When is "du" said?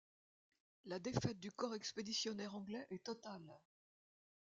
1.39-1.51